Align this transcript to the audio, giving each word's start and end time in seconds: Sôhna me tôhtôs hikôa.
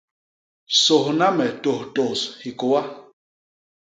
Sôhna 0.83 1.27
me 1.37 1.47
tôhtôs 1.63 2.19
hikôa. 2.43 2.81